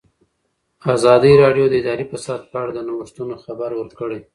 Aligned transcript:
ازادي 0.95 1.33
راډیو 1.43 1.65
د 1.69 1.73
اداري 1.81 2.05
فساد 2.11 2.41
په 2.51 2.55
اړه 2.61 2.71
د 2.73 2.79
نوښتونو 2.87 3.35
خبر 3.43 3.71
ورکړی. 3.75 4.19